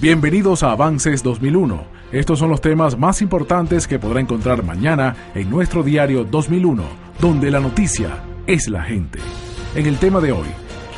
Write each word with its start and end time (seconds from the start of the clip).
Bienvenidos 0.00 0.62
a 0.62 0.70
Avances 0.70 1.22
2001. 1.22 1.84
Estos 2.10 2.38
son 2.38 2.48
los 2.48 2.62
temas 2.62 2.96
más 2.96 3.20
importantes 3.20 3.86
que 3.86 3.98
podrá 3.98 4.18
encontrar 4.20 4.64
mañana 4.64 5.14
en 5.34 5.50
nuestro 5.50 5.82
diario 5.82 6.24
2001, 6.24 6.82
donde 7.20 7.50
la 7.50 7.60
noticia 7.60 8.22
es 8.46 8.66
la 8.68 8.82
gente. 8.82 9.18
En 9.74 9.84
el 9.84 9.98
tema 9.98 10.20
de 10.20 10.32
hoy, 10.32 10.48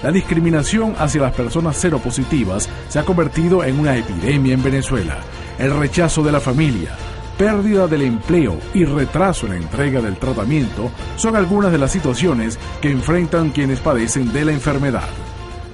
la 0.05 0.13
discriminación 0.13 0.95
hacia 1.01 1.23
las 1.23 1.35
personas 1.35 1.79
seropositivas 1.79 2.71
se 2.89 3.01
ha 3.01 3.05
convertido 3.05 3.65
en 3.65 3.81
una 3.81 3.97
epidemia 3.97 4.55
en 4.55 4.63
Venezuela. 4.63 5.19
El 5.59 5.77
rechazo 5.77 6.23
de 6.23 6.31
la 6.31 6.39
familia, 6.39 6.91
pérdida 7.37 7.89
del 7.89 8.03
empleo 8.03 8.57
y 8.73 8.85
retraso 8.85 9.47
en 9.47 9.55
la 9.55 9.59
entrega 9.59 10.01
del 10.01 10.17
tratamiento 10.17 10.93
son 11.17 11.35
algunas 11.35 11.73
de 11.73 11.79
las 11.79 11.91
situaciones 11.91 12.57
que 12.81 12.93
enfrentan 12.93 13.51
quienes 13.51 13.81
padecen 13.81 14.33
de 14.33 14.45
la 14.45 14.53
enfermedad. 14.53 15.09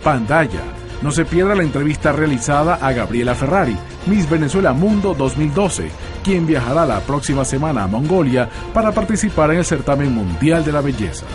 Pantalla 0.02 0.77
no 1.02 1.12
se 1.12 1.24
pierda 1.24 1.54
la 1.54 1.62
entrevista 1.62 2.12
realizada 2.12 2.74
a 2.74 2.92
Gabriela 2.92 3.34
Ferrari, 3.34 3.76
Miss 4.06 4.28
Venezuela 4.28 4.72
Mundo 4.72 5.14
2012, 5.16 5.90
quien 6.24 6.46
viajará 6.46 6.84
la 6.86 7.00
próxima 7.00 7.44
semana 7.44 7.84
a 7.84 7.86
Mongolia 7.86 8.48
para 8.74 8.92
participar 8.92 9.52
en 9.52 9.58
el 9.58 9.64
certamen 9.64 10.12
mundial 10.12 10.64
de 10.64 10.72
la 10.72 10.80
belleza. 10.80 11.27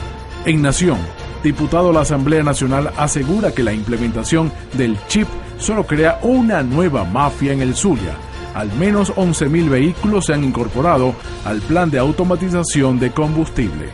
En 0.46 0.62
Nación, 0.62 0.98
diputado 1.44 1.88
de 1.88 1.94
la 1.94 2.02
Asamblea 2.02 2.44
Nacional 2.44 2.92
asegura 2.98 3.54
que 3.54 3.64
la 3.64 3.74
implementación 3.74 4.52
del 4.74 4.98
chip 5.08 5.28
solo 5.58 5.86
crea 5.86 6.20
una 6.24 6.62
nueva 6.64 7.06
mafia 7.06 7.54
en 7.54 7.62
el 7.62 7.76
Zulia. 7.76 8.16
Al 8.54 8.72
menos 8.74 9.14
11.000 9.16 9.70
vehículos 9.70 10.26
se 10.26 10.34
han 10.34 10.44
incorporado 10.44 11.16
al 11.46 11.62
plan 11.62 11.90
de 11.90 12.00
automatización 12.00 13.00
de 13.00 13.12
combustible. 13.12 13.90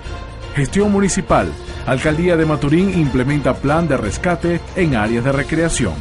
Gestión 0.56 0.92
municipal 0.92 1.50
Alcaldía 1.90 2.38
de 2.38 2.46
Maturín 2.46 2.94
implementa 3.00 3.56
plan 3.56 3.88
de 3.88 3.98
rescate 3.98 4.62
en 4.76 4.96
áreas 4.96 5.24
de 5.24 5.32
recreación. 5.32 5.96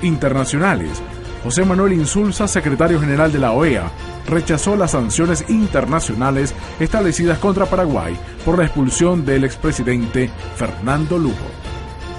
Internacionales. 0.00 1.02
José 1.42 1.66
Manuel 1.66 1.92
Insulza, 1.92 2.48
secretario 2.48 2.98
general 2.98 3.30
de 3.30 3.40
la 3.40 3.52
OEA, 3.52 3.90
rechazó 4.26 4.74
las 4.74 4.92
sanciones 4.92 5.44
internacionales 5.50 6.54
establecidas 6.80 7.38
contra 7.40 7.66
Paraguay 7.66 8.16
por 8.42 8.56
la 8.56 8.64
expulsión 8.64 9.26
del 9.26 9.44
expresidente 9.44 10.30
Fernando 10.56 11.18
Lugo. 11.18 11.36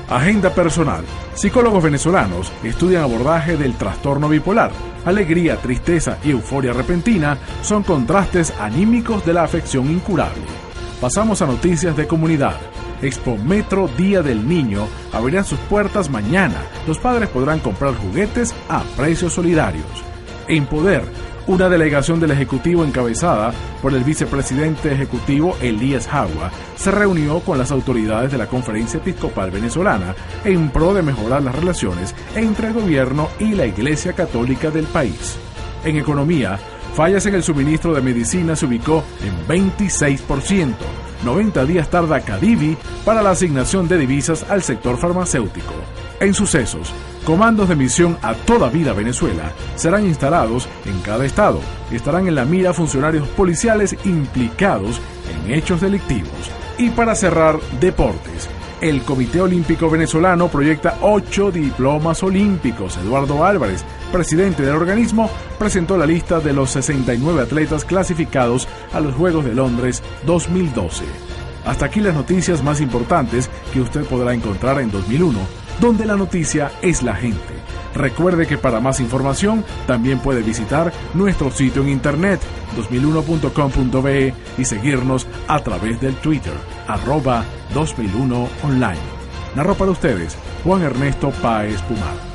Agenda 0.08 0.52
personal. 0.52 1.04
Psicólogos 1.34 1.84
venezolanos 1.84 2.52
estudian 2.64 3.02
abordaje 3.02 3.58
del 3.58 3.74
trastorno 3.74 4.30
bipolar. 4.30 4.70
Alegría, 5.04 5.58
tristeza 5.58 6.20
y 6.24 6.30
euforia 6.30 6.74
repentina 6.74 7.40
son 7.64 7.82
contrastes 7.82 8.54
anímicos 8.60 9.26
de 9.26 9.34
la 9.34 9.46
afección 9.46 9.90
incurable. 9.90 10.44
Pasamos 11.02 11.42
a 11.42 11.48
noticias 11.48 11.98
de 11.98 12.06
comunidad. 12.06 12.56
Expo 13.02 13.38
Metro 13.38 13.90
Día 13.98 14.22
del 14.22 14.48
Niño 14.48 14.88
abrirá 15.14 15.44
sus 15.44 15.60
puertas 15.60 16.10
mañana. 16.10 16.62
Los 16.88 17.00
padres 17.00 17.30
podrán 17.30 17.60
comprar 17.60 17.96
juguetes 17.96 18.54
a 18.70 18.84
precios 18.96 19.34
solidarios. 19.34 19.86
En 20.48 20.66
Poder, 20.66 21.04
una 21.48 21.70
delegación 21.70 22.20
del 22.20 22.32
Ejecutivo 22.32 22.84
encabezada 22.84 23.54
por 23.82 23.94
el 23.94 24.04
vicepresidente 24.04 24.92
ejecutivo 24.92 25.56
Elías 25.62 26.08
Jagua 26.08 26.52
se 26.76 26.90
reunió 26.90 27.40
con 27.42 27.58
las 27.58 27.72
autoridades 27.72 28.32
de 28.32 28.40
la 28.40 28.48
Conferencia 28.48 28.98
Episcopal 28.98 29.52
Venezolana 29.52 30.16
en 30.44 30.70
pro 30.70 30.94
de 30.94 31.04
mejorar 31.04 31.44
las 31.44 31.54
relaciones 31.54 32.16
entre 32.36 32.68
el 32.68 32.74
gobierno 32.74 33.30
y 33.40 33.54
la 33.54 33.68
Iglesia 33.68 34.14
Católica 34.14 34.72
del 34.72 34.86
país. 34.86 35.38
En 35.84 35.98
economía, 35.98 36.58
fallas 36.96 37.26
en 37.28 37.36
el 37.36 37.44
suministro 37.44 37.94
de 37.94 38.02
medicina 38.02 38.56
se 38.56 38.66
ubicó 38.66 39.04
en 39.24 39.48
26%. 39.48 40.74
90 41.26 41.66
días 41.66 41.90
tarda 41.90 42.22
Cadivi 42.22 42.78
para 43.04 43.22
la 43.22 43.32
asignación 43.32 43.88
de 43.88 43.98
divisas 43.98 44.46
al 44.50 44.64
sector 44.64 44.98
farmacéutico. 44.98 45.74
En 46.20 46.34
sucesos, 46.34 46.94
comandos 47.26 47.68
de 47.68 47.76
misión 47.76 48.18
a 48.22 48.36
toda 48.36 48.70
vida 48.70 48.94
Venezuela 48.94 49.52
serán 49.76 50.06
instalados 50.06 50.70
en 50.86 51.00
cada 51.02 51.26
estado. 51.26 51.60
Estarán 51.92 52.28
en 52.28 52.36
la 52.36 52.46
mira 52.46 52.74
funcionarios 52.74 53.28
policiales 53.30 53.98
implicados 54.06 55.02
en 55.30 55.54
hechos 55.54 55.82
delictivos. 55.82 56.52
Y 56.78 56.90
para 56.92 57.16
cerrar, 57.16 57.60
deportes. 57.82 58.50
El 58.82 59.04
Comité 59.04 59.40
Olímpico 59.40 59.90
Venezolano 59.90 60.50
proyecta 60.50 60.98
ocho 61.02 61.50
diplomas 61.52 62.22
olímpicos. 62.24 62.98
Eduardo 62.98 63.46
Álvarez, 63.46 63.86
presidente 64.12 64.64
del 64.64 64.76
organismo, 64.76 65.30
presentó 65.58 65.98
la 65.98 66.06
lista 66.06 66.40
de 66.40 66.54
los 66.54 66.72
69 66.72 67.44
atletas 67.44 67.86
clasificados 67.86 68.68
a 68.94 69.00
los 69.00 69.16
Juegos 69.16 69.46
de 69.46 69.56
Londres 69.56 70.04
2012. 70.26 71.06
Hasta 71.66 71.86
aquí 71.86 72.00
las 72.00 72.14
noticias 72.14 72.64
más 72.64 72.82
importantes 72.82 73.50
que 73.74 73.82
usted 73.82 74.04
podrá 74.06 74.34
encontrar 74.34 74.80
en 74.80 74.92
2001, 74.92 75.40
donde 75.80 76.06
la 76.06 76.16
noticia 76.16 76.72
es 76.82 77.02
la 77.02 77.16
gente. 77.16 77.55
Recuerde 77.96 78.46
que 78.46 78.58
para 78.58 78.82
más 78.82 79.00
información 79.00 79.64
también 79.88 80.20
puede 80.20 80.42
visitar 80.42 80.92
nuestro 81.14 81.50
sitio 81.50 81.82
en 81.82 81.90
internet 81.90 82.42
2001.com.be 82.76 84.34
y 84.58 84.66
seguirnos 84.66 85.26
a 85.48 85.60
través 85.60 86.00
del 86.02 86.16
Twitter, 86.16 86.54
arroba 86.88 87.44
2001 87.74 88.50
online. 88.64 89.16
Narro 89.56 89.76
para 89.76 89.92
ustedes 89.92 90.38
Juan 90.64 90.84
Ernesto 90.84 91.32
Páez 91.42 91.82
Pumar. 91.84 92.35